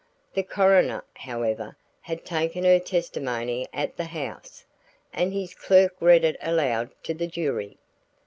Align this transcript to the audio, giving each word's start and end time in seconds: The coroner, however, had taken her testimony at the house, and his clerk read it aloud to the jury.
The 0.33 0.41
coroner, 0.41 1.03
however, 1.13 1.77
had 2.01 2.25
taken 2.25 2.63
her 2.63 2.79
testimony 2.79 3.67
at 3.71 3.97
the 3.97 4.05
house, 4.05 4.65
and 5.13 5.31
his 5.31 5.53
clerk 5.53 5.95
read 5.99 6.23
it 6.23 6.37
aloud 6.41 6.89
to 7.03 7.13
the 7.13 7.27
jury. 7.27 7.77